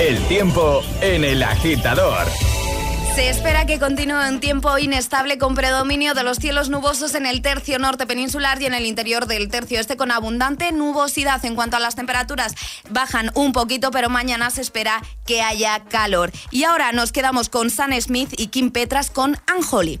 el 0.00 0.20
tiempo 0.26 0.82
en 1.00 1.24
el 1.24 1.42
agitador. 1.42 2.26
Se 3.14 3.30
espera 3.30 3.64
que 3.64 3.78
continúe 3.78 4.28
un 4.28 4.40
tiempo 4.40 4.76
inestable 4.76 5.38
con 5.38 5.54
predominio 5.54 6.14
de 6.14 6.24
los 6.24 6.38
cielos 6.38 6.68
nubosos 6.68 7.14
en 7.14 7.26
el 7.26 7.42
tercio 7.42 7.78
norte 7.78 8.04
peninsular 8.06 8.60
y 8.60 8.66
en 8.66 8.74
el 8.74 8.86
interior 8.86 9.26
del 9.26 9.48
tercio 9.48 9.78
este 9.78 9.96
con 9.96 10.10
abundante 10.10 10.72
nubosidad. 10.72 11.44
En 11.44 11.54
cuanto 11.54 11.76
a 11.76 11.80
las 11.80 11.94
temperaturas, 11.94 12.54
bajan 12.90 13.30
un 13.34 13.52
poquito, 13.52 13.92
pero 13.92 14.10
mañana 14.10 14.50
se 14.50 14.62
espera 14.62 15.00
que 15.26 15.42
haya 15.42 15.84
calor. 15.84 16.32
Y 16.50 16.64
ahora 16.64 16.90
nos 16.90 17.12
quedamos 17.12 17.48
con 17.48 17.70
Sam 17.70 17.92
Smith 18.00 18.34
y 18.36 18.48
Kim 18.48 18.72
Petras 18.72 19.10
con 19.10 19.38
Anjoli. 19.46 20.00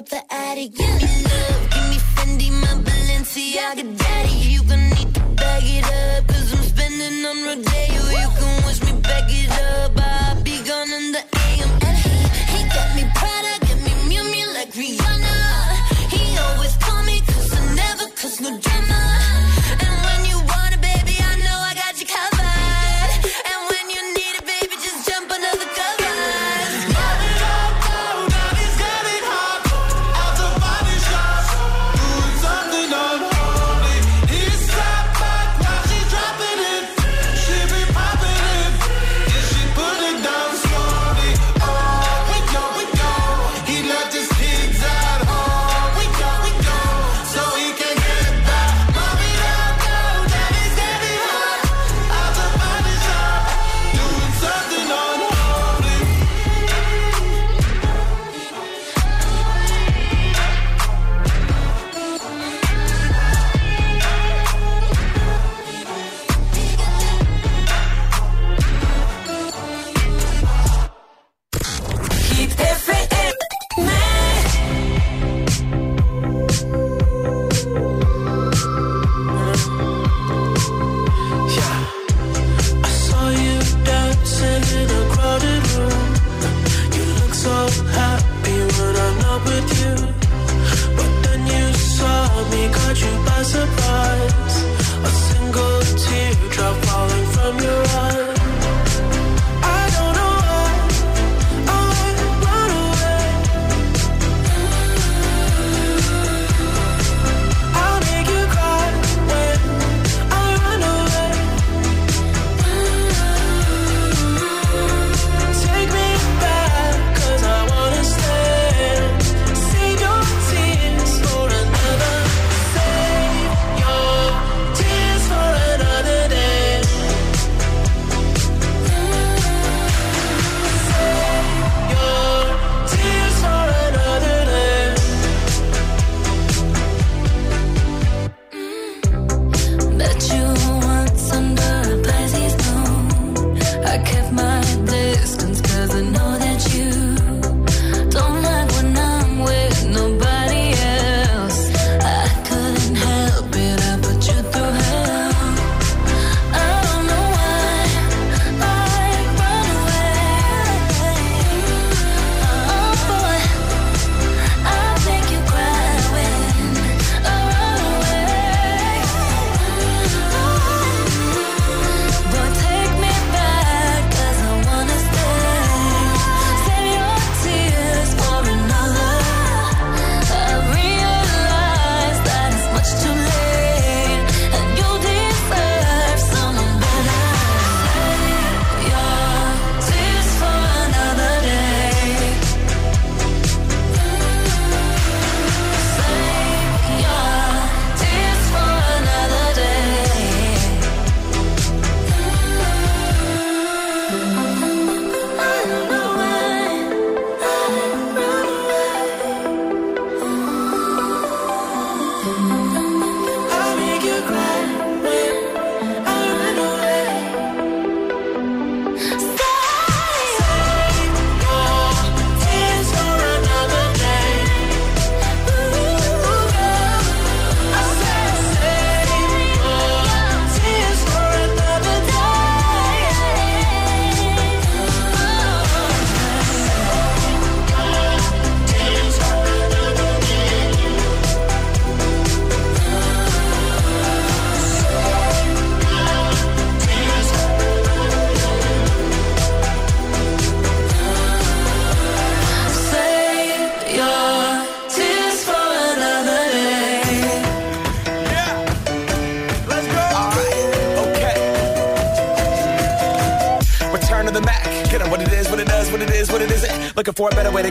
Wanna 0.00 0.10
the 0.10 0.34
attic, 0.34 0.74
give 0.74 0.94
me 0.96 1.24
love, 1.24 1.70
give 1.70 1.88
me 1.90 1.96
Fendi, 2.14 2.50
my 2.60 2.82
Balenciaga, 2.82 3.98
daddy. 3.98 4.30
You 4.50 4.62
gon' 4.64 4.90
need 4.90 5.14
to 5.14 5.20
bag 5.36 5.62
it 5.64 5.84
up, 5.84 6.26
cause 6.28 6.52
I'm 6.52 6.62
spending 6.62 7.24
on 7.24 7.44
Rodeo. 7.44 7.89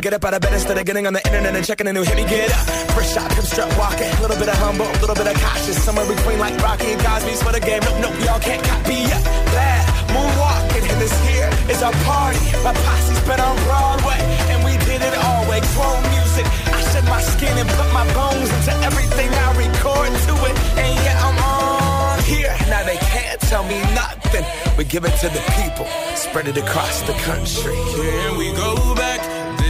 Get 0.10 0.16
up 0.16 0.26
out 0.26 0.34
of 0.34 0.42
bed 0.42 0.54
instead 0.54 0.78
of 0.78 0.86
getting 0.86 1.06
on 1.06 1.14
the 1.14 1.22
internet 1.28 1.54
and 1.56 1.64
checking 1.64 1.86
a 1.86 1.94
new 1.94 2.02
hit. 2.02 2.16
Me 2.18 2.26
get 2.26 2.50
up, 2.50 2.66
first 2.98 3.14
shot, 3.14 3.30
come 3.30 3.46
strut 3.46 3.70
walking. 3.78 4.10
A 4.10 4.22
little 4.26 4.40
bit 4.42 4.50
of 4.50 4.58
humble, 4.58 4.90
a 4.90 5.00
little 5.06 5.14
bit 5.14 5.28
of 5.30 5.38
cautious. 5.38 5.78
Somewhere 5.86 6.08
between 6.10 6.40
like 6.40 6.58
Rocky 6.66 6.98
and 6.98 7.02
Cosby's 7.06 7.42
for 7.44 7.54
the 7.54 7.60
game. 7.60 7.82
Nope, 7.86 8.02
nope, 8.02 8.18
y'all 8.26 8.42
can't 8.42 8.64
copy 8.66 9.06
yet. 9.06 9.22
Bad 9.54 9.86
moonwalking, 10.10 10.86
and 10.90 10.98
this 10.98 11.14
here 11.30 11.50
is 11.70 11.84
our 11.86 11.94
party. 12.10 12.42
My 12.66 12.74
posse's 12.74 13.22
been 13.30 13.38
on 13.38 13.56
Broadway, 13.70 14.18
and 14.50 14.66
we 14.66 14.74
did 14.90 14.98
it 14.98 15.14
all 15.14 15.46
way. 15.46 15.62
Chrome 15.78 16.06
music, 16.18 16.46
I 16.74 16.82
shed 16.90 17.06
my 17.06 17.22
skin 17.22 17.54
and 17.62 17.70
put 17.70 17.90
my 17.94 18.06
bones 18.18 18.50
into 18.50 18.74
everything 18.90 19.30
I 19.30 19.50
record 19.62 20.10
to 20.10 20.34
it. 20.50 20.56
And 20.74 20.94
yeah, 21.06 21.22
I'm 21.22 21.38
on 21.38 22.18
here. 22.26 22.56
Now 22.74 22.82
they 22.82 22.98
can't 22.98 23.40
tell 23.46 23.62
me 23.62 23.78
nothing. 23.94 24.46
We 24.74 24.90
give 24.90 25.06
it 25.06 25.14
to 25.22 25.30
the 25.30 25.44
people, 25.62 25.86
spread 26.18 26.48
it 26.50 26.58
across 26.58 26.98
the 27.06 27.14
country. 27.30 27.78
Can 27.94 28.38
we 28.42 28.50
go 28.58 28.74
back? 28.98 29.59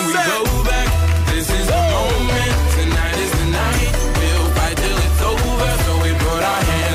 Can 0.00 0.08
we 0.08 0.14
go 0.14 0.64
back? 0.64 0.88
This 1.28 1.50
is 1.50 1.66
the 1.66 1.82
moment. 1.92 2.52
Tonight 2.76 3.16
is 3.24 3.32
the 3.38 3.46
night. 3.52 3.92
We'll 4.18 4.48
fight 4.56 4.76
till 4.76 4.98
it's 5.06 5.22
over. 5.30 5.70
So 5.84 5.92
we 6.04 6.10
put 6.24 6.42
our 6.42 6.62
hands 6.72 6.89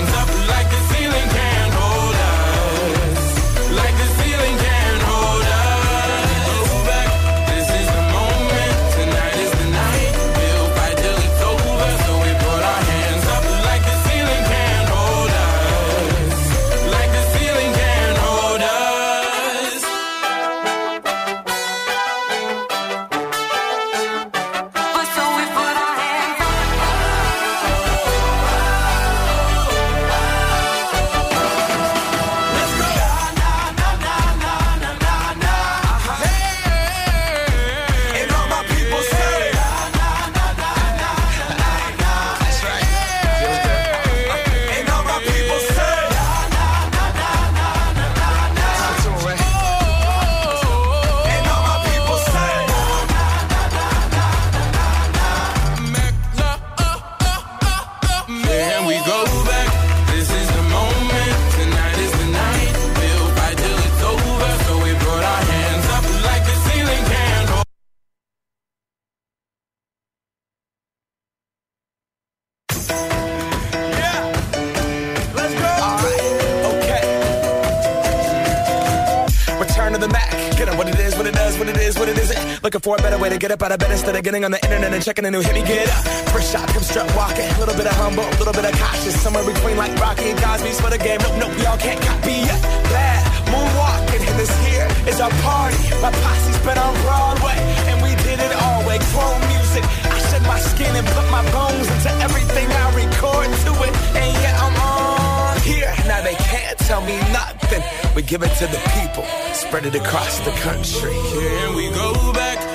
getting 84.26 84.44
on 84.44 84.50
the 84.50 84.58
internet 84.66 84.92
and 84.92 85.06
checking 85.06 85.24
a 85.24 85.30
new 85.30 85.40
hit. 85.40 85.54
Me 85.54 85.62
get 85.62 85.86
up. 85.86 86.02
First 86.34 86.50
shot, 86.52 86.68
come 86.74 86.82
strut 86.82 87.06
walking. 87.14 87.46
A 87.46 87.60
little 87.62 87.78
bit 87.78 87.86
of 87.86 87.94
humble, 87.94 88.26
a 88.26 88.38
little 88.42 88.58
bit 88.58 88.66
of 88.66 88.74
cautious. 88.74 89.14
Somewhere 89.22 89.46
between 89.46 89.78
like 89.78 89.94
Rocky 90.02 90.34
and 90.34 90.40
Cosby's 90.42 90.82
for 90.82 90.90
the 90.90 90.98
game. 90.98 91.22
Nope, 91.22 91.38
nope, 91.38 91.54
y'all 91.62 91.78
can't 91.78 92.02
copy 92.02 92.42
yet. 92.42 92.60
Bad 92.90 93.22
moonwalking, 93.54 94.26
and 94.26 94.38
this 94.42 94.50
here 94.66 94.90
is 95.06 95.22
our 95.22 95.30
party. 95.46 95.78
My 96.02 96.10
posse's 96.10 96.58
been 96.66 96.74
on 96.74 96.94
Broadway, 97.06 97.54
and 97.86 98.02
we 98.02 98.18
did 98.26 98.42
it 98.42 98.54
all 98.66 98.82
way. 98.90 98.98
Chrome 99.14 99.46
music. 99.54 99.86
I 100.10 100.18
shed 100.34 100.42
my 100.50 100.58
skin 100.58 100.90
and 100.90 101.06
put 101.14 101.30
my 101.30 101.46
bones 101.54 101.86
into 101.86 102.10
everything 102.26 102.66
I 102.66 102.86
record 102.98 103.46
to 103.46 103.72
it. 103.86 103.94
And 104.18 104.30
yeah, 104.42 104.66
I'm 104.66 104.74
on 104.74 105.62
here. 105.62 105.94
Now 106.10 106.26
they 106.26 106.34
can't 106.34 106.78
tell 106.90 107.06
me 107.06 107.22
nothing. 107.30 107.84
We 108.18 108.26
give 108.26 108.42
it 108.42 108.54
to 108.58 108.66
the 108.66 108.82
people, 108.98 109.26
spread 109.54 109.86
it 109.86 109.94
across 109.94 110.42
the 110.42 110.54
country. 110.66 111.14
Can 111.14 111.76
we 111.78 111.94
go 111.94 112.34
back? 112.34 112.75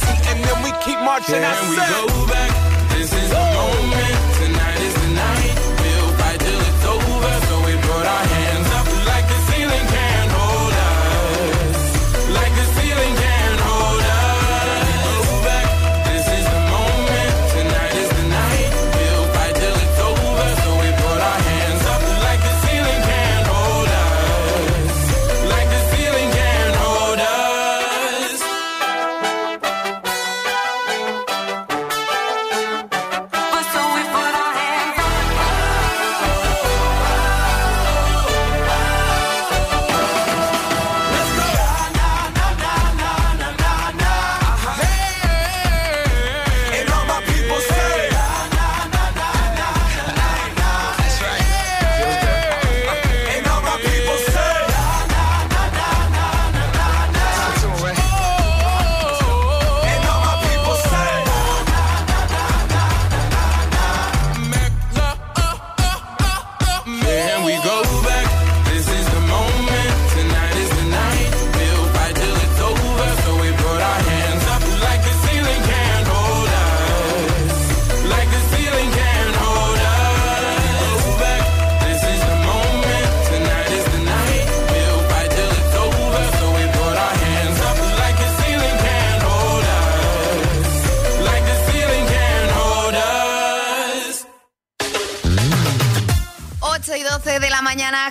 and 0.29 0.43
then 0.43 0.63
we 0.63 0.71
keep 0.83 0.99
marching. 0.99 1.43
I 1.43 1.53
Can 1.53 1.69
we 1.69 1.75
go 1.75 2.27
back? 2.27 2.51
This 2.91 3.13
is 3.13 3.29
the 3.29 3.35
moment. 3.35 4.30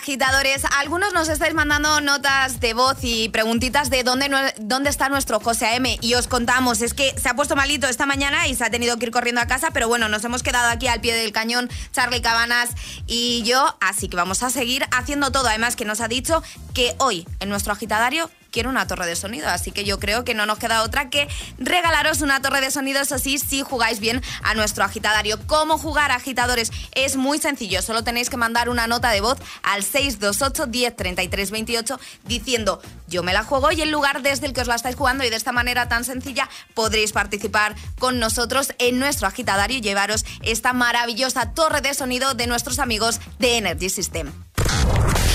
Agitadores. 0.00 0.62
Algunos 0.78 1.12
nos 1.12 1.28
estáis 1.28 1.52
mandando 1.52 2.00
notas 2.00 2.59
de 2.59 2.73
voz 2.73 2.97
y 3.02 3.28
preguntitas 3.28 3.90
de 3.90 4.02
dónde, 4.02 4.30
dónde 4.59 4.88
está 4.88 5.11
nuestro 5.11 5.40
José 5.40 5.66
A.M. 5.66 5.99
Y 6.00 6.14
os 6.14 6.26
contamos, 6.26 6.80
es 6.80 6.95
que 6.95 7.14
se 7.21 7.28
ha 7.28 7.35
puesto 7.35 7.54
malito 7.54 7.87
esta 7.87 8.07
mañana 8.07 8.49
y 8.49 8.54
se 8.54 8.64
ha 8.64 8.71
tenido 8.71 8.97
que 8.97 9.07
ir 9.07 9.12
corriendo 9.12 9.42
a 9.42 9.47
casa, 9.47 9.73
pero 9.73 9.88
bueno, 9.88 10.09
nos 10.09 10.25
hemos 10.25 10.42
quedado 10.42 10.71
aquí 10.71 10.88
al 10.88 11.02
pie 11.02 11.12
del 11.12 11.33
cañón, 11.33 11.69
Charlie 11.92 12.23
Cabanas 12.23 12.71
y 13.07 13.42
yo, 13.42 13.76
así 13.83 14.09
que 14.09 14.16
vamos 14.16 14.42
a 14.42 14.49
seguir 14.49 14.87
haciendo 14.90 15.33
todo. 15.33 15.49
Además, 15.49 15.76
que 15.76 15.85
nos 15.85 16.00
ha 16.00 16.09
dicho 16.09 16.42
que 16.73 16.95
hoy 16.97 17.26
en 17.40 17.50
nuestro 17.50 17.75
agitadario 17.75 18.30
quiere 18.50 18.69
una 18.69 18.87
torre 18.87 19.07
de 19.07 19.16
sonido, 19.16 19.49
así 19.49 19.71
que 19.71 19.85
yo 19.85 19.99
creo 19.99 20.25
que 20.25 20.35
no 20.35 20.47
nos 20.47 20.59
queda 20.59 20.83
otra 20.83 21.11
que 21.11 21.28
regalaros 21.59 22.21
una 22.21 22.42
torre 22.42 22.61
de 22.61 22.71
sonido, 22.71 23.00
eso 23.00 23.19
sí, 23.19 23.38
si 23.38 23.62
jugáis 23.62 24.00
bien 24.00 24.23
a 24.42 24.54
nuestro 24.54 24.85
agitadario. 24.85 25.38
¿Cómo 25.47 25.78
jugar 25.78 26.11
agitadores? 26.11 26.71
Es 26.92 27.16
muy 27.16 27.38
sencillo, 27.38 27.83
solo 27.83 28.04
tenéis 28.04 28.30
que 28.30 28.37
mandar 28.37 28.69
una 28.69 28.87
nota 28.87 29.11
de 29.11 29.21
voz 29.21 29.38
al 29.62 29.83
628 29.83 30.66
10 30.66 30.97
33 30.97 31.50
28 31.50 32.00
diciendo 32.25 32.80
yo 33.09 33.23
me 33.23 33.33
la 33.33 33.42
juego 33.42 33.73
y 33.73 33.83
el 33.83 33.90
lugar 33.90 34.23
desde 34.23 34.47
el 34.47 34.52
que 34.52 34.61
os 34.61 34.69
la 34.69 34.76
estáis 34.76 34.97
jugando 34.97 35.25
y 35.25 35.30
de 35.30 35.37
esta 35.37 35.52
manera 35.52 35.88
tan 35.88 36.04
sencilla 36.04 36.49
podréis 36.75 37.12
participar 37.12 37.75
con 37.99 38.19
nosotros 38.19 38.73
en 38.78 38.99
nuestro 38.99 39.26
agitadario 39.26 39.78
y 39.78 39.80
llevaros 39.80 40.25
esta 40.42 40.73
maravillosa 40.73 41.52
torre 41.52 41.80
de 41.80 41.95
sonido 41.95 42.35
de 42.35 42.47
nuestros 42.47 42.78
amigos 42.78 43.21
de 43.38 43.59
Energy 43.59 43.90
System. 43.90 44.33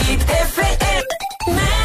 FM. 0.07 1.84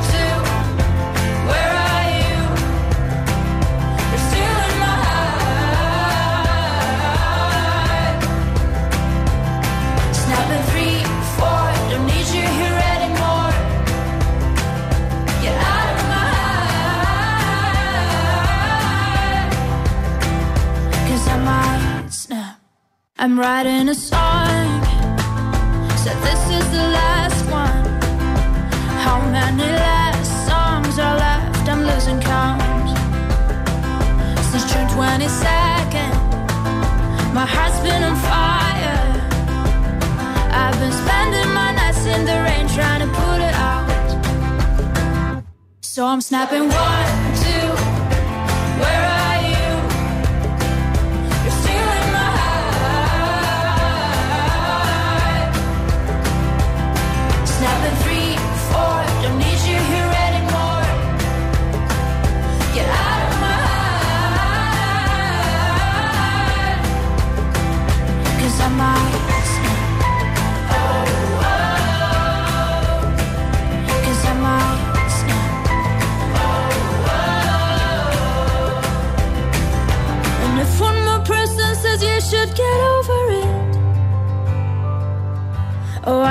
I'm 23.23 23.37
writing 23.37 23.87
a 23.87 23.93
song. 23.93 24.81
Said 25.95 26.17
this 26.23 26.43
is 26.57 26.71
the 26.71 26.85
last 26.89 27.45
one. 27.51 27.85
How 29.05 29.21
many 29.29 29.90
left? 32.15 32.27
I'm 32.27 32.59
losing 32.59 32.89
count. 32.89 32.89
Since 34.51 34.71
June 34.71 34.87
22nd, 34.87 36.13
my 37.33 37.45
heart's 37.45 37.79
been 37.79 38.03
on 38.03 38.15
fire. 38.15 38.99
I've 40.53 40.79
been 40.79 40.91
spending 40.91 41.53
my 41.53 41.73
nights 41.73 42.05
in 42.05 42.25
the 42.25 42.41
rain 42.43 42.67
trying 42.67 43.01
to 43.01 43.07
put 43.07 43.39
it 43.39 43.53
out. 43.53 45.43
So 45.81 46.05
I'm 46.05 46.21
snapping 46.21 46.69
one, 46.69 47.20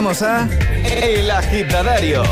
Jugamos 0.00 0.22
a 0.22 0.48
El 0.86 1.30
Agitadario. 1.30 2.22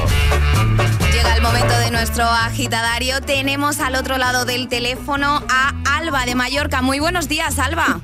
Llega 1.12 1.36
el 1.36 1.42
momento 1.42 1.78
de 1.78 1.90
nuestro 1.90 2.24
agitadario. 2.24 3.20
Tenemos 3.20 3.80
al 3.80 3.94
otro 3.94 4.16
lado 4.16 4.46
del 4.46 4.68
teléfono 4.68 5.44
a 5.50 5.74
Alba 5.98 6.24
de 6.24 6.34
Mallorca. 6.34 6.80
Muy 6.80 6.98
buenos 6.98 7.28
días, 7.28 7.58
Alba. 7.58 8.00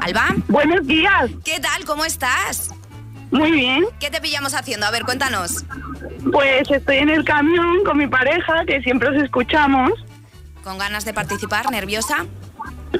Alba, 0.00 0.34
Buenos 0.48 0.86
días, 0.86 1.30
¿qué 1.44 1.60
tal? 1.60 1.84
¿Cómo 1.84 2.06
estás? 2.06 2.70
muy 3.30 3.50
bien. 3.50 3.84
¿Qué 4.00 4.08
te 4.08 4.22
pillamos 4.22 4.54
haciendo? 4.54 4.86
A 4.86 4.90
ver, 4.90 5.02
cuéntanos. 5.04 5.66
Pues 6.32 6.70
estoy 6.70 6.96
en 6.98 7.10
el 7.10 7.24
camión 7.24 7.84
con 7.84 7.98
mi 7.98 8.06
pareja, 8.06 8.64
que 8.66 8.80
siempre 8.80 9.10
os 9.10 9.22
escuchamos. 9.22 9.90
¿Con 10.64 10.78
ganas 10.78 11.04
de 11.04 11.12
participar? 11.12 11.70
¿Nerviosa? 11.70 12.24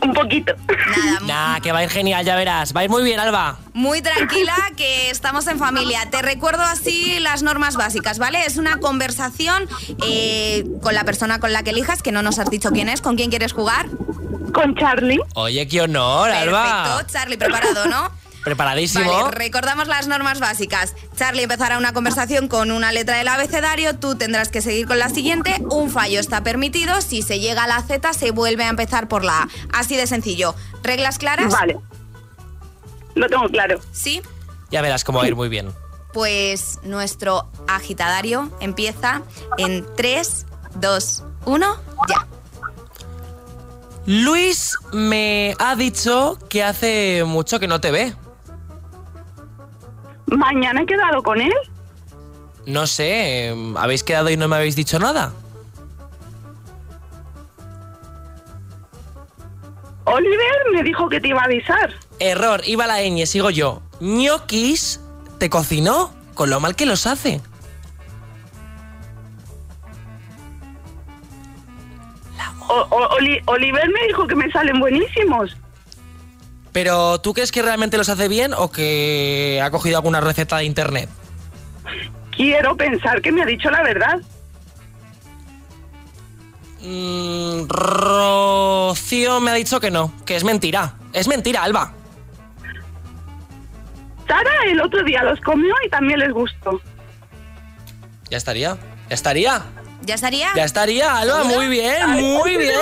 Un 0.03 0.13
poquito. 0.13 0.55
Nada, 0.67 1.21
Nah, 1.55 1.61
que 1.61 1.73
va 1.73 1.79
a 1.79 1.85
ir 1.85 1.91
genial, 1.91 2.25
ya 2.25 2.37
verás. 2.37 2.75
Va 2.75 2.81
a 2.81 2.85
ir 2.85 2.91
muy 2.91 3.03
bien, 3.03 3.19
Alba. 3.21 3.59
muy 3.73 4.03
tranquila 4.03 4.55
que 4.77 5.11
estamos 5.11 5.47
en 5.47 5.59
familia. 5.59 6.09
Te 6.11 6.21
recuerdo 6.23 6.63
así 6.63 7.19
las 7.21 7.43
normas 7.43 7.77
básicas, 7.77 8.19
¿vale? 8.19 8.45
Es 8.47 8.57
una 8.57 8.79
conversación 8.79 9.67
eh, 10.07 10.65
con 10.83 10.95
la 10.95 11.05
persona 11.05 11.41
con 11.41 11.53
la 11.53 11.63
que 11.63 11.71
elijas, 11.71 12.03
que 12.03 12.13
no 12.13 12.23
nos 12.23 12.39
has 12.39 12.51
dicho 12.51 12.71
quién 12.71 12.89
es, 12.89 13.01
con 13.01 13.17
quién 13.17 13.31
quieres 13.31 13.53
jugar. 13.53 13.87
Con 14.53 14.75
Charlie. 14.77 15.21
Oye, 15.35 15.69
qué 15.69 15.83
honor, 15.83 16.31
Alba. 16.31 16.85
Perfecto, 16.85 17.13
Charlie, 17.13 17.37
preparado, 17.37 17.87
¿no? 17.87 18.11
Preparadísimo. 18.49 19.13
Vale, 19.13 19.37
recordamos 19.37 19.89
las 19.89 20.07
normas 20.07 20.41
básicas. 20.41 20.95
Charlie 21.15 21.43
empezará 21.43 21.77
una 21.77 21.93
conversación 21.93 22.49
con 22.49 22.71
una 22.71 22.93
letra 22.93 23.19
del 23.19 23.29
abecedario, 23.29 23.99
tú 23.99 24.15
tendrás 24.15 24.49
que 24.49 24.63
seguir 24.63 24.87
con 24.87 24.99
la 24.99 25.11
siguiente, 25.11 25.63
un 25.69 25.91
fallo 25.91 26.19
está 26.19 26.43
permitido, 26.43 27.03
si 27.03 27.21
se 27.21 27.41
llega 27.41 27.65
a 27.65 27.67
la 27.67 27.83
Z 27.83 28.15
se 28.15 28.31
vuelve 28.31 28.65
a 28.65 28.71
empezar 28.71 29.07
por 29.07 29.23
la 29.23 29.43
A. 29.43 29.49
Así 29.75 29.97
de 29.97 30.07
sencillo. 30.07 30.55
¿Reglas 30.83 31.19
claras? 31.19 31.53
Vale. 31.53 31.79
Lo 33.15 33.29
tengo 33.29 33.47
claro. 33.49 33.81
Sí. 33.93 34.23
Ya 34.71 34.81
verás 34.81 35.05
cómo 35.05 35.19
va 35.19 35.25
a 35.25 35.29
ir 35.29 35.37
muy 35.37 35.51
bien. 35.51 35.71
Pues 36.15 36.79
nuestro 36.85 37.51
agitadario 37.67 38.51
empieza 38.61 39.21
en 39.59 39.85
3, 39.95 40.47
2, 40.77 41.25
1, 41.45 41.77
ya. 42.09 42.27
Luis 44.07 44.75
me 44.95 45.55
ha 45.59 45.77
dicho 45.77 46.39
que 46.49 46.65
hace 46.65 47.25
mucho 47.27 47.61
que 47.61 47.69
no 47.69 47.79
te 47.79 47.91
ve. 47.91 48.15
Mañana 50.31 50.83
he 50.83 50.87
quedado 50.87 51.23
con 51.23 51.41
él. 51.41 51.53
No 52.67 52.87
sé, 52.87 53.55
¿habéis 53.77 54.05
quedado 54.05 54.29
y 54.31 54.37
no 54.37 54.47
me 54.49 54.57
habéis 54.57 54.77
dicho 54.77 54.99
nada? 54.99 55.33
Oliver 60.05 60.57
me 60.73 60.83
dijo 60.83 61.09
que 61.09 61.21
te 61.21 61.29
iba 61.29 61.41
a 61.41 61.45
avisar. 61.45 61.93
Error, 62.19 62.63
iba 62.67 62.87
la 62.87 63.01
ñ, 63.03 63.27
sigo 63.27 63.51
yo. 63.51 63.83
Ñoquis 64.01 65.01
te 65.39 65.51
cocinó, 65.51 66.13
con 66.35 66.51
lo 66.51 66.61
mal 66.61 66.75
que 66.77 66.87
los 66.87 67.07
hace. 67.07 67.41
O- 72.69 72.87
o- 72.91 73.09
Oli- 73.17 73.41
Oliver 73.47 73.89
me 73.89 74.07
dijo 74.09 74.27
que 74.27 74.35
me 74.37 74.51
salen 74.53 74.79
buenísimos. 74.79 75.57
Pero 76.73 77.21
¿tú 77.21 77.35
crees 77.35 77.53
que 77.53 77.63
realmente 77.63 77.97
los 77.97 78.09
hace 78.09 78.29
bien 78.29 78.53
o 78.55 78.71
que 78.71 79.61
ha 79.63 79.71
cogido 79.71 79.97
alguna 79.97 80.21
receta 80.21 80.59
de 80.59 80.65
internet? 80.65 81.09
Quiero 82.37 82.77
pensar 82.77 83.21
que 83.21 83.33
me 83.33 83.43
ha 83.43 83.47
dicho 83.47 83.71
la 83.71 83.83
verdad. 83.83 84.21
Mm, 86.81 87.67
Rocío 87.69 89.41
me 89.41 89.51
ha 89.51 89.55
dicho 89.55 89.81
que 89.81 89.91
no, 89.91 90.13
que 90.25 90.37
es 90.37 90.45
mentira. 90.45 90.95
Es 91.13 91.27
mentira, 91.27 91.65
Alba. 91.65 91.93
Sara 94.29 94.51
el 94.67 94.81
otro 94.81 95.03
día 95.03 95.25
los 95.25 95.41
comió 95.41 95.75
y 95.85 95.89
también 95.89 96.21
les 96.21 96.33
gustó. 96.33 96.81
Ya 98.31 98.37
estaría. 98.37 98.77
Ya 99.09 99.15
estaría. 99.15 99.63
¿Ya 100.03 100.15
estaría? 100.15 100.49
Ya 100.55 100.65
estaría, 100.65 101.17
Alba. 101.17 101.45
Muy 101.45 101.67
bien, 101.69 102.09
muy 102.11 102.57
bien. 102.57 102.73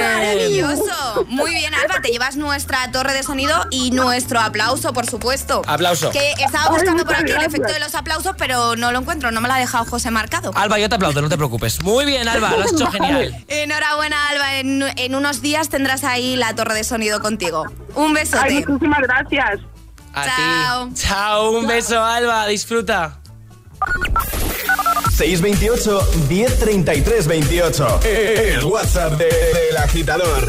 Maravilloso. 0.00 1.24
Muy 1.28 1.52
bien, 1.52 1.72
Alba. 1.74 2.00
Te 2.02 2.08
llevas 2.08 2.36
nuestra 2.36 2.90
torre 2.90 3.12
de 3.12 3.22
sonido 3.22 3.54
y 3.70 3.90
nuestro 3.90 4.40
aplauso, 4.40 4.92
por 4.92 5.06
supuesto. 5.06 5.62
Aplauso. 5.66 6.10
Que 6.10 6.32
estaba 6.38 6.70
buscando 6.70 7.02
Ay, 7.02 7.04
por 7.04 7.14
aquí 7.16 7.30
el 7.32 7.42
efecto 7.42 7.72
de 7.72 7.78
los 7.78 7.94
aplausos, 7.94 8.34
pero 8.36 8.74
no 8.74 8.90
lo 8.90 8.98
encuentro. 9.00 9.30
No 9.30 9.40
me 9.40 9.48
lo 9.48 9.54
ha 9.54 9.58
dejado 9.58 9.84
José 9.84 10.10
marcado. 10.10 10.50
Alba, 10.54 10.78
yo 10.78 10.88
te 10.88 10.94
aplaudo, 10.96 11.20
no 11.22 11.28
te 11.28 11.36
preocupes. 11.36 11.82
Muy 11.82 12.04
bien, 12.04 12.26
Alba, 12.26 12.50
lo 12.56 12.64
has 12.64 12.72
hecho 12.72 12.90
genial. 12.90 13.44
Enhorabuena, 13.48 14.28
Alba. 14.30 14.54
En, 14.56 14.82
en 14.96 15.14
unos 15.14 15.40
días 15.42 15.68
tendrás 15.68 16.02
ahí 16.04 16.36
la 16.36 16.54
torre 16.54 16.74
de 16.74 16.84
sonido 16.84 17.20
contigo. 17.20 17.64
Un 17.94 18.16
Ay, 18.16 18.24
besote. 18.24 18.64
muchísimas 18.66 19.00
gracias. 19.02 19.60
A 20.14 20.24
Chao. 20.26 20.88
ti. 20.88 20.94
Chao, 20.94 21.50
un 21.52 21.66
beso, 21.66 22.02
Alba. 22.02 22.46
Disfruta. 22.46 23.18
628 25.16 26.00
1033 26.28 27.26
28. 27.26 28.00
El 28.04 28.64
WhatsApp 28.64 29.18
de- 29.18 29.24
del 29.26 29.76
agitador. 29.76 30.48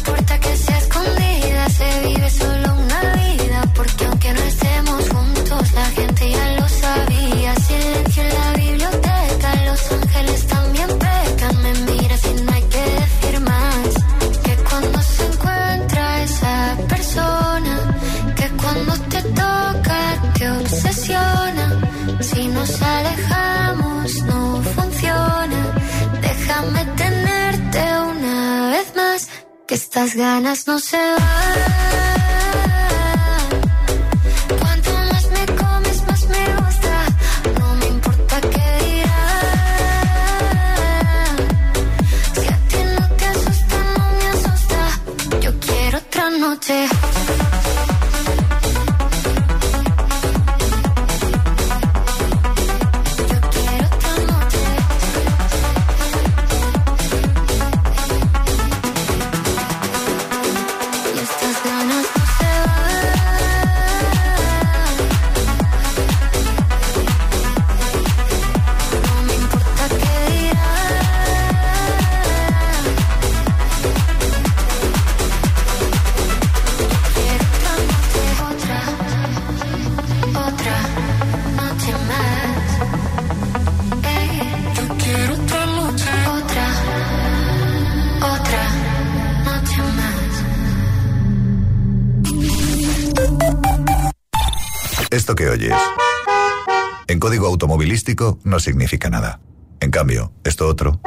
En 97.07 97.19
código 97.19 97.47
automovilístico 97.47 98.39
no 98.43 98.59
significa 98.59 99.09
nada. 99.09 99.39
En 99.79 99.91
cambio, 99.91 100.31
esto 100.43 100.67
otro 100.67 101.01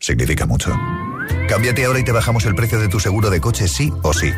significa 0.00 0.46
mucho. 0.46 0.76
Cámbiate 1.48 1.84
ahora 1.84 2.00
y 2.00 2.04
te 2.04 2.12
bajamos 2.12 2.44
el 2.46 2.54
precio 2.54 2.80
de 2.80 2.88
tu 2.88 2.98
seguro 2.98 3.30
de 3.30 3.40
coche 3.40 3.68
sí 3.68 3.92
o 4.02 4.12
sí. 4.12 4.32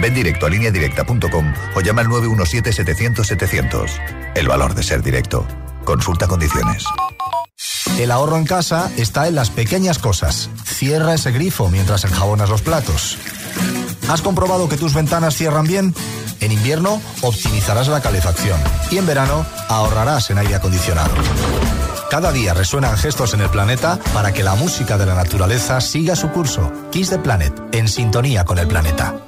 Ven 0.00 0.14
directo 0.14 0.46
a 0.46 0.50
lineadirecta.com 0.50 1.52
o 1.74 1.80
llama 1.80 2.00
al 2.02 2.08
917-700-700. 2.08 3.90
El 4.34 4.48
valor 4.48 4.74
de 4.74 4.82
ser 4.82 5.02
directo. 5.02 5.46
Consulta 5.84 6.26
condiciones. 6.26 6.84
El 7.98 8.10
ahorro 8.10 8.36
en 8.36 8.44
casa 8.44 8.90
está 8.96 9.28
en 9.28 9.34
las 9.34 9.50
pequeñas 9.50 9.98
cosas. 9.98 10.48
Cierra 10.64 11.14
ese 11.14 11.32
grifo 11.32 11.68
mientras 11.68 12.04
enjabonas 12.04 12.48
los 12.48 12.62
platos. 12.62 13.18
¿Has 14.08 14.22
comprobado 14.22 14.68
que 14.68 14.76
tus 14.76 14.94
ventanas 14.94 15.34
cierran 15.36 15.66
bien? 15.66 15.94
En 16.40 16.52
invierno 16.52 17.00
optimizarás 17.22 17.88
la 17.88 18.00
calefacción 18.00 18.60
y 18.90 18.98
en 18.98 19.06
verano 19.06 19.44
ahorrarás 19.68 20.30
en 20.30 20.38
aire 20.38 20.54
acondicionado. 20.54 21.10
Cada 22.10 22.32
día 22.32 22.54
resuenan 22.54 22.96
gestos 22.96 23.34
en 23.34 23.42
el 23.42 23.50
planeta 23.50 23.98
para 24.14 24.32
que 24.32 24.42
la 24.42 24.54
música 24.54 24.96
de 24.96 25.06
la 25.06 25.14
naturaleza 25.14 25.80
siga 25.80 26.16
su 26.16 26.30
curso. 26.30 26.72
Kiss 26.90 27.10
the 27.10 27.18
Planet, 27.18 27.52
en 27.72 27.86
sintonía 27.86 28.44
con 28.44 28.58
el 28.58 28.66
planeta. 28.66 29.27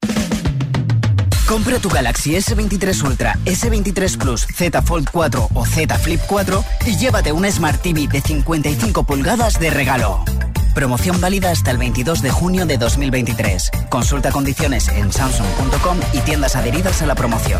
Compra 1.51 1.79
tu 1.79 1.89
Galaxy 1.89 2.31
S23 2.31 3.03
Ultra, 3.03 3.37
S23 3.43 4.17
Plus, 4.17 4.47
Z 4.55 4.81
Fold 4.83 5.09
4 5.11 5.49
o 5.53 5.65
Z 5.65 5.97
Flip 5.97 6.21
4 6.25 6.63
y 6.85 6.95
llévate 6.95 7.33
un 7.33 7.43
Smart 7.51 7.81
TV 7.81 8.07
de 8.07 8.21
55 8.21 9.03
pulgadas 9.03 9.59
de 9.59 9.69
regalo. 9.69 10.23
Promoción 10.73 11.19
válida 11.19 11.51
hasta 11.51 11.71
el 11.71 11.77
22 11.77 12.21
de 12.21 12.29
junio 12.31 12.65
de 12.65 12.77
2023. 12.77 13.69
Consulta 13.89 14.31
condiciones 14.31 14.87
en 14.87 15.11
samsung.com 15.11 15.99
y 16.13 16.19
tiendas 16.19 16.55
adheridas 16.55 17.01
a 17.01 17.05
la 17.05 17.15
promoción. 17.15 17.59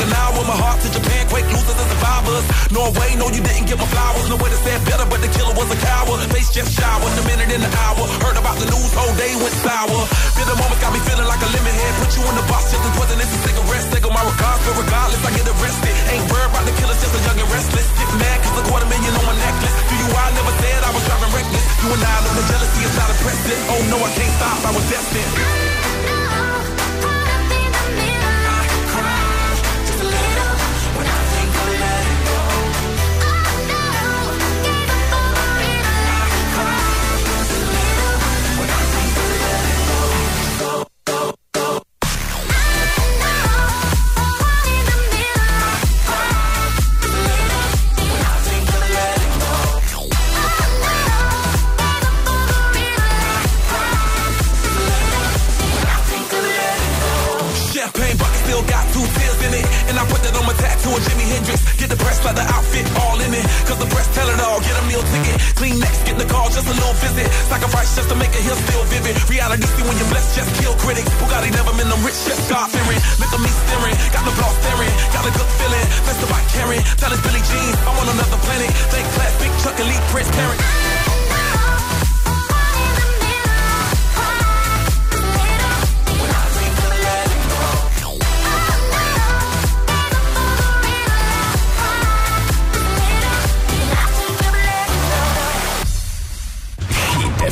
in 0.00 0.08
Okinawa. 0.08 0.40
My 0.46 0.56
heart 0.56 0.80
to 0.82 0.88
Japan, 0.90 1.26
quake 1.28 1.48
losers 1.50 1.76
and 1.76 1.88
survivors. 1.90 2.44
Norway, 2.70 3.14
no, 3.18 3.28
you 3.30 3.42
didn't 3.42 3.66
give 3.66 3.78
my 3.78 3.88
flowers. 3.90 4.26
No 4.30 4.36
way 4.38 4.50
to 4.50 4.60
say 4.62 4.74
better, 4.86 5.06
but 5.10 5.20
the 5.20 5.30
killer 5.34 5.54
was 5.54 5.68
a 5.70 5.78
coward. 5.82 6.22
Face 6.32 6.50
just 6.50 6.72
showered, 6.72 7.12
the 7.18 7.24
minute 7.26 7.50
in 7.50 7.60
the 7.60 7.70
hour. 7.84 8.02
Heard 8.22 8.38
about 8.38 8.56
the 8.58 8.68
news, 8.70 8.92
whole 8.94 9.12
day 9.18 9.34
went 9.38 9.54
sour. 9.64 10.00
Bitter 10.38 10.56
moment 10.56 10.80
got 10.80 10.92
me 10.94 11.00
feeling 11.04 11.26
like 11.26 11.42
a 11.42 11.50
lemon 11.50 11.74
head. 11.74 11.92
Put 12.00 12.10
you 12.16 12.22
in 12.26 12.34
the 12.38 12.46
box, 12.46 12.70
just 12.70 12.84
as 12.84 12.92
poison 12.94 13.18
is 13.18 13.30
a 13.30 13.38
cigarette. 13.42 13.86
Take 13.90 14.06
on 14.06 14.14
my 14.14 14.24
regards, 14.24 14.62
but 14.64 14.74
regardless, 14.78 15.22
I 15.26 15.30
get 15.34 15.46
arrested. 15.48 15.94
Ain't 16.14 16.26
worried 16.30 16.50
about 16.52 16.64
the 16.68 16.74
killers, 16.78 16.98
just 17.02 17.14
a 17.14 17.20
young 17.26 17.38
and 17.38 17.50
restless. 17.50 17.88
Get 17.98 18.10
mad, 18.18 18.36
cause 18.44 18.56
a 18.60 18.64
quarter 18.68 18.88
million 18.88 19.12
on 19.18 19.24
my 19.26 19.36
necklace. 19.36 19.74
Do 19.88 19.94
you, 19.98 20.08
I 20.14 20.26
never 20.36 20.54
said 20.62 20.80
I 20.84 20.90
was 20.94 21.02
driving 21.04 21.32
reckless. 21.34 21.64
You 21.82 21.88
and 21.92 22.02
I 22.02 22.16
know 22.24 22.32
the 22.38 22.44
jealousy 22.46 22.80
is 22.86 22.94
not 22.96 23.08
impressive. 23.10 23.60
Oh 23.72 23.82
no, 23.92 23.96
I 24.00 24.10
can't 24.14 24.34
stop, 24.38 24.58
I 24.64 24.70
was 24.72 24.84
destined. 24.88 25.67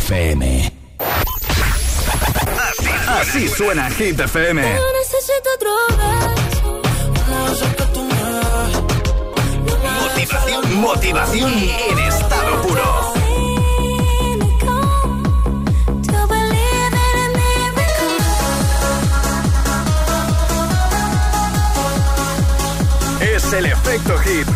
FM. 0.06 0.72
Así, 3.08 3.48
suena 3.48 3.90
Hit 3.90 4.20
FM. 4.20 4.62
No 4.62 4.92
necesito 4.92 5.50
otro. 5.56 5.70
Motivación, 10.00 10.80
motivación 10.80 11.52
en 11.52 11.98
estado 11.98 12.62
puro. 12.62 13.14
Es 23.20 23.52
el 23.52 23.66
efecto 23.66 24.16
hit. 24.18 24.55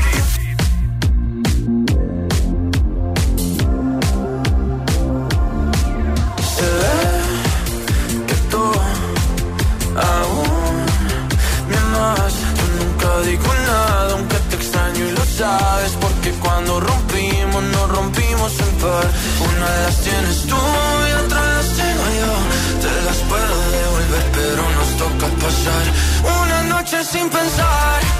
Rompimos 18.81 18.85
en 18.85 18.88
par. 18.88 19.11
Una 19.49 19.66
las 19.85 20.01
tienes 20.01 20.47
tú 20.47 20.57
y 20.57 21.25
otra 21.25 21.40
las 21.55 21.66
tengo 21.66 22.05
yo. 22.21 22.33
Te 22.81 23.05
las 23.05 23.16
puedo 23.29 23.71
devolver, 23.71 24.25
pero 24.33 24.62
nos 24.71 24.97
toca 24.97 25.27
pasar 25.37 25.85
una 26.43 26.62
noche 26.64 27.05
sin 27.05 27.29
pensar 27.29 28.19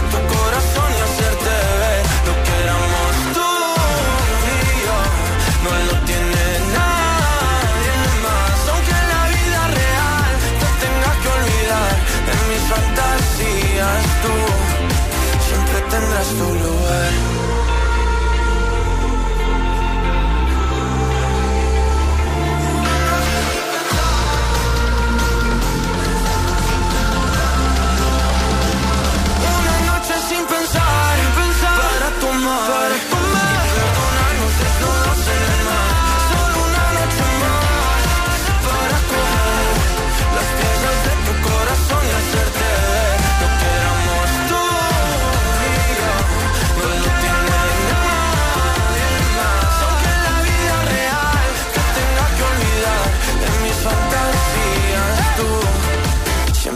siempre 16.23 16.37
tendrás 16.37 16.37
tu 16.37 16.53
lugar. 16.53 17.30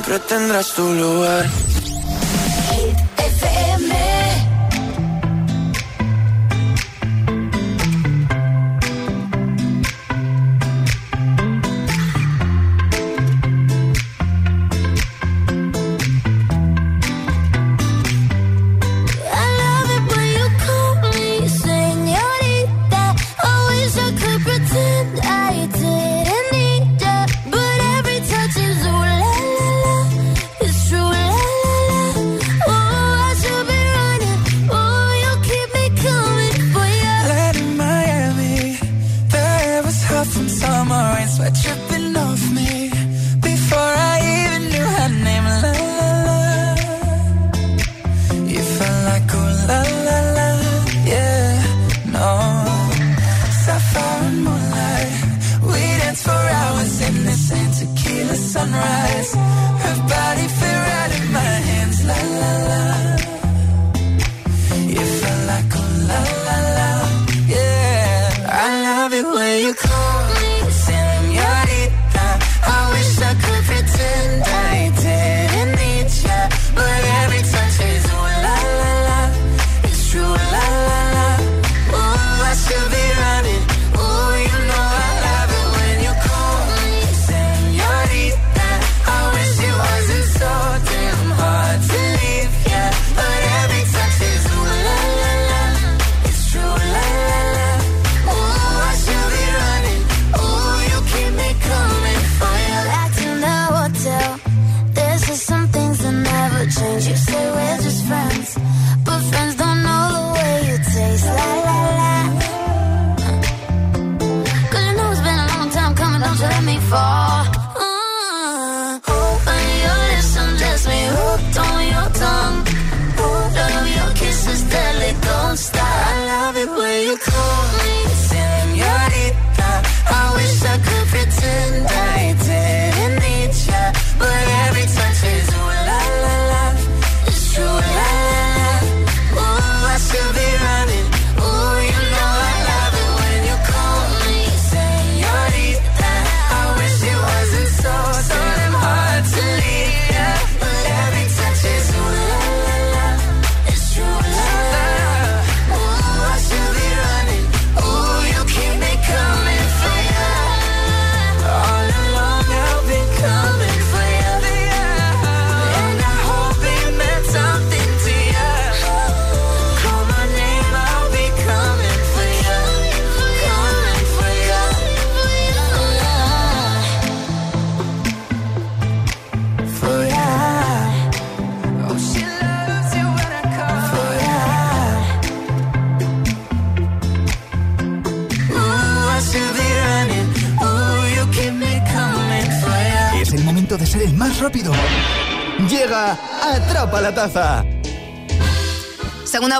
Siempre 0.05 0.19
tendrás 0.27 0.73
tu 0.73 0.83
lugar. 0.93 1.74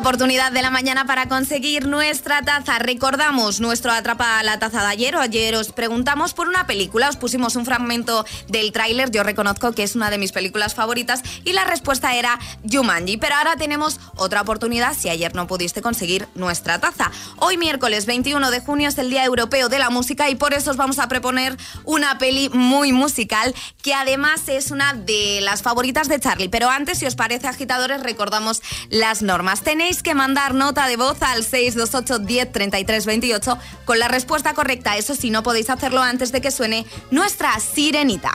Oportunidad 0.06 0.52
de 0.52 0.62
la 0.62 0.70
mañana 0.70 1.08
para 1.08 1.28
conseguir 1.28 1.88
nuestra 1.88 2.44
taza. 2.44 2.78
Recordamos 2.78 3.60
nuestro 3.60 3.92
Atrapa 3.92 4.44
la 4.44 4.60
Taza 4.60 4.82
de 4.82 4.90
ayer 4.90 5.16
o 5.16 5.20
ayer 5.20 5.56
os 5.56 5.72
preguntamos 5.72 6.36
por 6.36 6.48
una 6.48 6.68
película. 6.68 7.10
Os 7.10 7.18
pusimos 7.18 7.56
un 7.56 7.66
fragmento 7.66 8.24
del 8.48 8.72
tráiler. 8.72 9.10
Yo 9.10 9.24
reconozco 9.24 9.72
que 9.72 9.82
es 9.82 9.96
una 9.96 10.12
de 10.12 10.20
mis 10.20 10.32
películas 10.32 10.76
favoritas 10.76 11.24
y 11.44 11.54
la 11.54 11.64
respuesta 11.64 12.14
era 12.14 12.38
Jumanji. 12.72 13.18
Pero 13.18 13.34
ahora 13.34 13.56
tenemos 13.56 14.00
otra 14.16 14.42
oportunidad 14.42 14.96
si 14.96 15.10
ayer 15.10 15.34
no 15.34 15.48
pudiste 15.48 15.82
conseguir 15.82 16.28
nuestra 16.36 16.78
taza. 16.78 17.10
Hoy 17.38 17.58
miércoles 17.58 18.06
21 18.06 18.52
de 18.52 18.60
junio 18.60 18.90
es 18.90 19.00
el 19.00 19.10
Día 19.10 19.26
Europeo 19.26 19.70
de 19.70 19.80
la 19.80 19.90
Música 19.90 20.30
y 20.30 20.36
por 20.36 20.54
eso 20.54 20.70
os 20.70 20.78
vamos 20.78 21.00
a 21.00 21.08
proponer 21.08 21.58
una 21.84 22.20
peli 22.20 22.50
muy 22.50 22.92
musical 22.92 23.56
que 23.82 23.96
además 23.96 24.50
es 24.50 24.70
una 24.70 24.94
de 24.94 25.40
las 25.42 25.64
favoritas 25.64 26.10
de 26.10 26.20
Charlie. 26.20 26.50
Pero 26.50 26.70
antes, 26.70 27.00
si 27.00 27.08
os 27.08 27.16
parece 27.16 27.48
agitadores, 27.48 28.04
recordamos 28.04 28.62
las 28.92 29.24
normas 29.24 29.64
tenéis 29.64 29.95
que 30.04 30.16
mandar 30.16 30.54
nota 30.54 30.88
de 30.88 30.98
voz 30.98 31.22
al 31.22 31.44
628 31.44 32.20
10 32.20 32.52
33 32.52 33.06
28 33.06 33.58
con 33.86 34.00
la 34.00 34.08
respuesta 34.08 34.54
correcta. 34.54 34.98
Eso 34.98 35.16
sí, 35.16 35.30
no 35.30 35.44
podéis 35.44 35.70
hacerlo 35.70 36.02
antes 36.02 36.32
de 36.32 36.42
que 36.42 36.52
suene 36.52 36.86
nuestra 37.12 37.60
sirenita. 37.60 38.32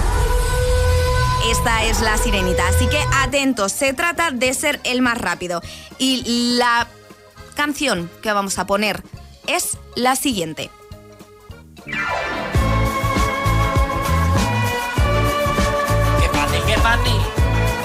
Esta 1.50 1.84
es 1.84 2.00
la 2.00 2.16
sirenita, 2.18 2.68
así 2.68 2.86
que 2.86 3.02
atentos, 3.14 3.72
se 3.72 3.92
trata 3.94 4.30
de 4.30 4.52
ser 4.54 4.78
el 4.84 5.02
más 5.02 5.18
rápido. 5.18 5.62
Y 5.98 6.56
la 6.58 6.86
canción 7.56 8.10
que 8.22 8.32
vamos 8.32 8.58
a 8.58 8.66
poner 8.66 9.02
es 9.46 9.78
la 9.96 10.16
siguiente. 10.16 10.70
Qué 11.84 11.92
fácil, 16.32 16.60
qué 16.66 16.76
fácil. 16.76 17.16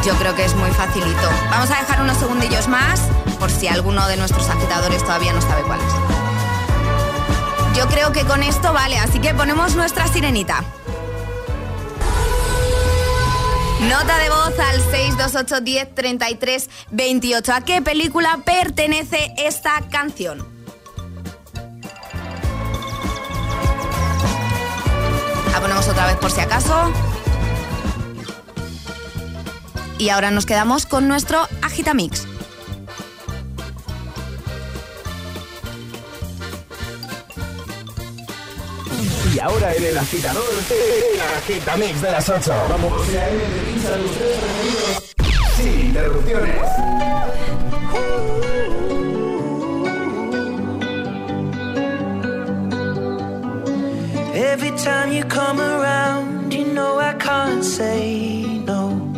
Yo 0.06 0.14
creo 0.18 0.36
que 0.36 0.46
es 0.46 0.54
muy 0.56 0.70
facilito. 0.72 1.30
Vamos 1.50 1.72
a 1.72 1.80
dejar 1.80 2.02
unos 2.02 2.18
segundillos 2.18 2.68
más 2.68 3.02
por 3.36 3.52
si 3.52 3.68
alguno 3.68 4.08
de 4.08 4.18
nuestros 4.18 4.50
agitadores 4.50 5.04
todavía 5.04 5.34
no 5.34 5.42
sabe 5.42 5.64
cuál 5.64 5.80
es. 5.80 5.94
Yo 7.78 7.88
creo 7.88 8.12
que 8.12 8.24
con 8.24 8.42
esto 8.42 8.72
vale, 8.72 8.98
así 8.98 9.20
que 9.20 9.34
ponemos 9.34 9.76
nuestra 9.76 10.08
sirenita. 10.08 10.64
Nota 13.90 14.18
de 14.18 14.30
voz 14.30 14.60
al 14.60 14.82
628 14.82 15.62
10 15.62 15.96
33 15.96 16.70
28. 16.92 17.54
¿A 17.54 17.62
qué 17.62 17.82
película 17.82 18.40
pertenece 18.44 19.34
esta 19.38 19.82
canción? 19.92 20.48
La 25.52 25.62
ponemos 25.62 25.88
otra 25.88 26.08
vez 26.08 26.16
por 26.16 26.32
si 26.32 26.42
acaso. 26.42 26.92
Y 29.98 30.10
ahora 30.10 30.32
nos 30.32 30.46
quedamos 30.46 30.86
con 30.86 31.08
nuestro 31.08 31.48
Agitamix. 31.62 32.26
Y 39.36 39.40
ahora 39.42 39.74
en 39.74 39.84
el 39.84 39.98
agitador, 39.98 40.46
el 40.72 41.20
agitamix 41.20 42.02
de 42.02 42.10
las 42.10 42.30
8. 42.30 42.54
Vamos. 42.70 42.94
Sin 45.58 45.88
interrupciones. 45.88 46.56
Every 54.34 54.72
time 54.78 55.12
you 55.12 55.26
come 55.26 55.60
around, 55.60 56.54
you 56.54 56.64
know 56.74 56.98
I 56.98 57.14
can't 57.16 57.62
say 57.62 58.46
no. 58.66 59.12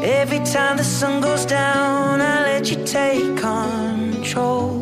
Every 0.00 0.38
time 0.44 0.76
the 0.76 0.84
sun 0.84 1.20
goes 1.20 1.44
down, 1.44 2.20
I 2.20 2.42
let 2.44 2.70
you 2.70 2.76
take 2.84 3.36
control. 3.36 4.81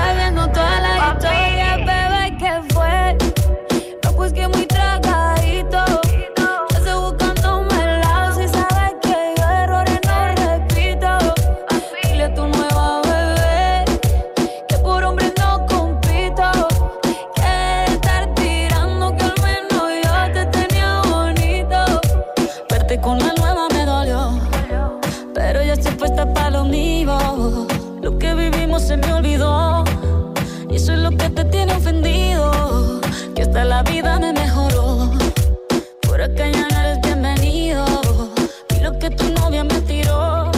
hasta 33.51 33.65
la 33.65 33.83
vida 33.83 34.17
me 34.17 34.31
mejoró. 34.31 35.11
Por 36.07 36.21
acá 36.21 36.47
ya 36.47 36.65
no 36.69 36.79
eres 36.79 37.01
bienvenido. 37.01 37.83
Vi 38.69 38.79
lo 38.79 38.97
que 38.97 39.09
tu 39.09 39.25
novia 39.33 39.65
me 39.65 39.81
tiró. 39.81 40.49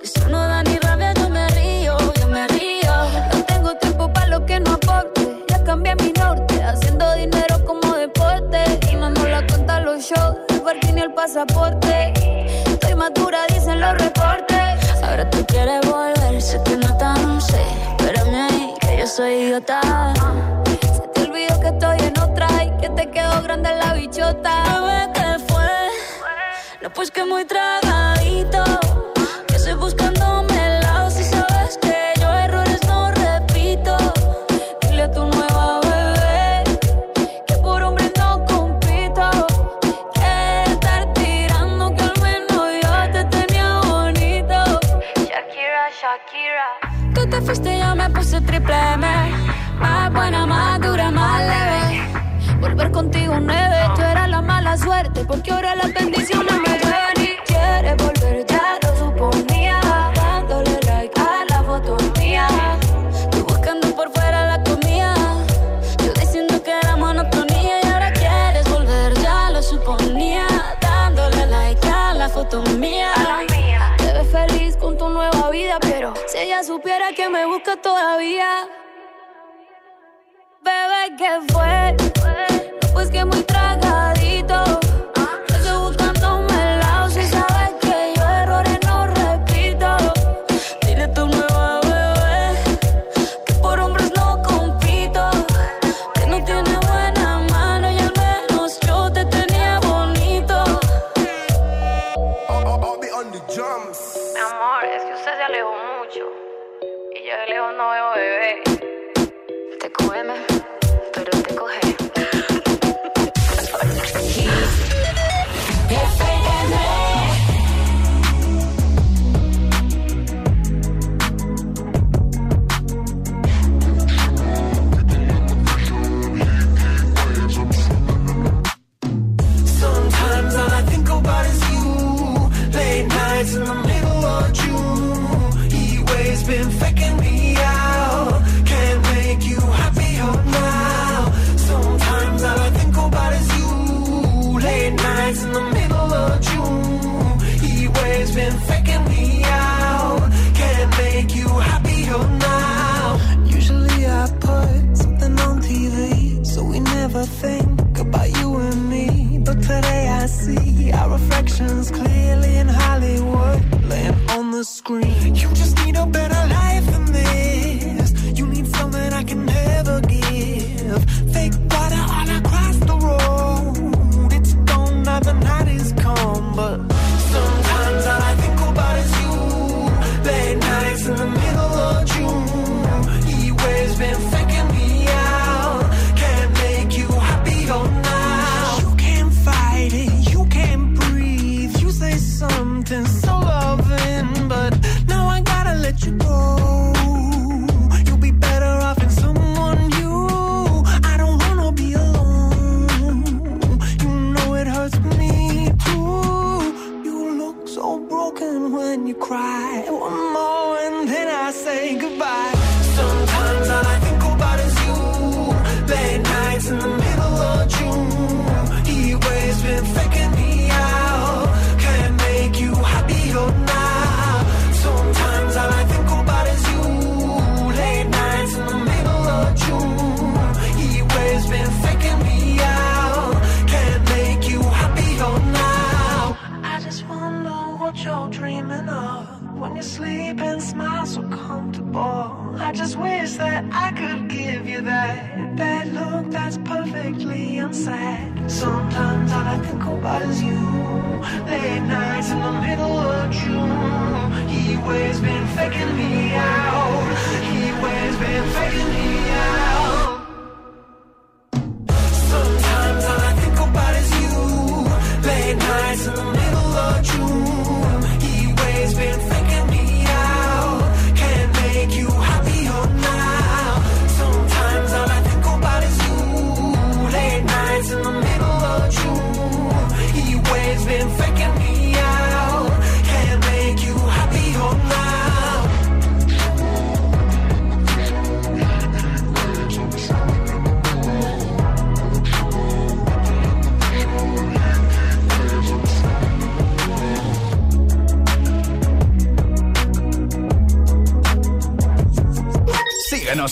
Eso 0.00 0.28
no 0.28 0.38
da 0.38 0.62
ni 0.62 0.78
rabia, 0.78 1.12
yo 1.14 1.28
me 1.28 1.48
río, 1.48 1.96
yo 2.20 2.28
me 2.28 2.46
río. 2.46 2.92
No 3.32 3.44
tengo 3.46 3.74
tiempo 3.78 4.12
para 4.12 4.28
lo 4.28 4.46
que 4.46 4.60
no 4.60 4.74
aporte. 4.74 5.44
Ya 5.48 5.64
cambié 5.64 5.96
mi 5.96 6.12
norte, 6.12 6.62
haciendo 6.62 7.12
dinero 7.14 7.64
como 7.66 7.96
deporte. 7.96 8.78
Y 8.92 8.94
no 8.94 9.10
nos 9.10 9.28
la 9.28 9.44
cuentan 9.48 9.84
los 9.84 10.00
shows, 10.04 10.36
el 10.50 10.60
parking 10.60 10.98
y 10.98 11.00
el 11.00 11.12
pasaporte. 11.12 12.12
Estoy 12.64 12.94
madura, 12.94 13.40
dicen 13.48 13.80
los 13.80 13.98
reportes. 13.98 15.02
Ahora 15.02 15.28
tú 15.30 15.44
quieres 15.48 15.80
volver, 15.84 16.40
sé 16.40 16.60
que 16.64 16.76
no 16.76 16.96
tan 16.96 17.40
sé. 17.40 17.64
Espérame 17.98 18.34
ahí, 18.34 18.74
que 18.82 18.98
yo 18.98 19.06
soy 19.08 19.32
idiota. 19.32 19.80
idiota, 24.30 24.80
¿ve 24.80 25.12
qué 25.14 25.52
fue? 25.52 25.88
No, 26.82 26.90
pues 26.92 27.10
que 27.10 27.24
muy 27.24 27.44
tragadito. 27.44 28.89
todavía. 78.00 78.66
Bebé, 80.62 81.16
¿qué 81.18 81.52
fue? 81.52 81.99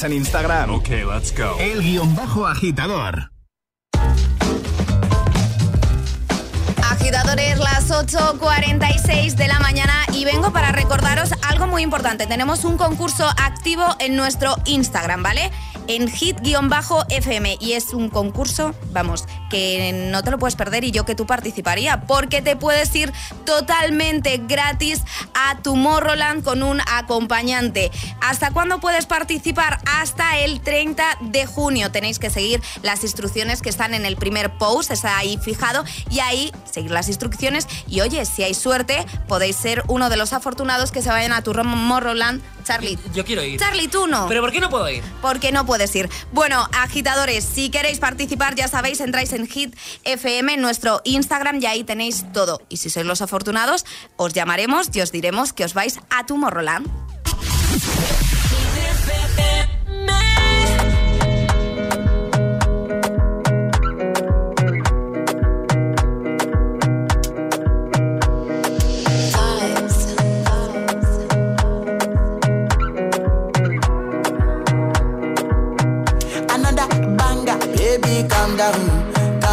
En 0.09 0.15
Instagram. 0.15 0.71
Ok, 0.71 0.89
let's 0.89 1.37
go. 1.37 1.57
El 1.61 1.83
guion 1.83 2.15
bajo 2.17 2.47
agitador. 2.47 3.31
Agitadores, 6.91 7.59
las 7.59 7.91
8.46 7.91 9.35
de 9.35 9.49
la 9.49 9.61
mañana 9.61 9.95
y 10.13 10.25
vengo 10.25 10.53
para 10.53 10.73
recordaros 10.73 11.31
algo 11.47 11.67
muy 11.67 11.83
importante. 11.83 12.27
Tenemos 12.27 12.65
un 12.65 12.77
concurso 12.77 13.29
activo 13.37 13.85
en 13.99 14.17
nuestro 14.17 14.57
Instagram, 14.65 15.23
¿vale? 15.23 15.51
En 15.89 16.09
hit-fm 16.09 17.57
y 17.61 17.73
es 17.73 17.93
un 17.93 18.09
concurso, 18.11 18.75
vamos, 18.93 19.25
que 19.51 20.09
no 20.11 20.23
te 20.23 20.31
lo 20.31 20.39
puedes 20.39 20.55
perder 20.55 20.85
y 20.85 20.91
yo 20.91 21.05
que 21.05 21.15
tú 21.15 21.27
participaría 21.27 22.03
porque 22.03 22.43
te 22.43 22.57
puedes 22.57 22.95
ir 22.95 23.13
totalmente 23.45 24.41
gratis 24.47 25.03
a 25.35 25.57
Tomorrowland 25.63 26.45
con 26.45 26.63
un 26.63 26.81
acompañante. 26.93 27.91
¿Hasta 28.21 28.51
cuándo 28.51 28.81
puedes 28.81 29.07
participar? 29.07 29.81
Hasta 29.87 30.39
el 30.39 30.61
30 30.61 31.19
de 31.21 31.47
junio. 31.47 31.91
Tenéis 31.91 32.19
que 32.19 32.31
seguir 32.31 32.63
las 32.83 33.03
instrucciones 33.03 33.63
que 33.63 33.71
están 33.71 33.95
en 33.95 34.05
el 34.05 34.17
primer 34.17 34.59
post, 34.59 34.91
está 34.91 35.17
ahí 35.17 35.39
fijado, 35.39 35.85
y 36.11 36.21
ahí 36.21 36.53
seguir 36.71 36.91
las 36.91 37.09
instrucciones. 37.09 37.67
Y 37.87 38.03
oye, 38.03 38.25
si 38.27 38.43
hay 38.43 38.55
suerte, 38.55 39.07
podéis 39.27 39.57
ser 39.57 39.85
uno 39.89 40.11
de 40.11 40.17
los 40.17 40.33
afortunados 40.33 40.93
que 40.93 41.03
se 41.03 41.09
vayan 41.09 41.33
a 41.33 41.43
Tomorrowland. 41.43 42.43
Charlie. 42.65 42.99
Yo 43.15 43.25
quiero 43.25 43.43
ir. 43.43 43.59
Charlie, 43.59 43.89
tú 43.89 44.07
no. 44.07 44.29
¿Pero 44.29 44.43
por 44.43 44.53
qué 44.53 44.61
no 44.61 44.69
puedo 44.69 44.91
ir? 44.91 45.03
Porque 45.23 45.53
no 45.53 45.65
puedes 45.79 45.95
ir. 45.95 46.11
Bueno, 46.33 46.69
agitadores, 46.73 47.45
si 47.45 47.71
queréis 47.71 48.01
participar, 48.01 48.57
ya 48.57 48.67
sabéis, 48.67 49.01
entráis 49.01 49.33
en 49.33 49.47
Hit 49.47 49.77
FM, 50.03 50.57
nuestro 50.57 51.01
Instagram, 51.05 51.61
y 51.63 51.67
ahí 51.67 51.85
tenéis 51.85 52.25
todo. 52.33 52.61
Y 52.69 52.79
si 52.79 52.91
sois 52.91 53.07
los 53.07 53.23
afortunados, 53.23 53.87
os 54.17 54.33
llamaremos 54.33 54.91
y 54.93 55.03
os 55.03 55.13
diremos 55.13 55.53
que 55.53 55.65
os 55.65 55.75
vais 55.75 56.01
a 56.11 56.27
Tomorrowland. 56.27 56.89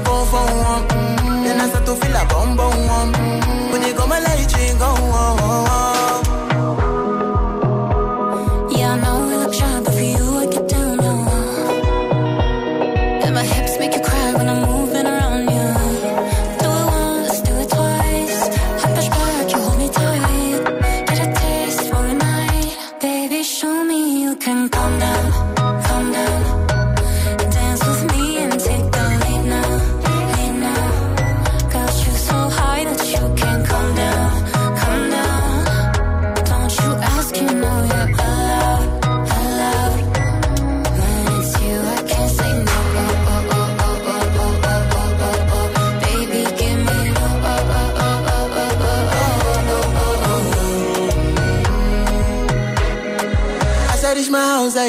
one. 0.00 0.88
Then 1.44 1.60
I 1.60 1.68
start 1.68 1.84
to 1.86 1.94
feel 1.94 2.16
a 2.16 2.24
bum 2.26 2.56
bum 2.56 2.86
one. 2.86 3.12
When 3.72 3.82
you 3.82 3.94
go 3.94 4.06
my 4.06 4.20
let 4.20 4.38
you 4.40 4.78
go. 4.78 4.91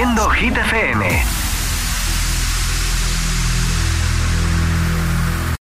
Haciendo 0.00 0.30
Hit 0.30 0.56
FM. 0.56 1.39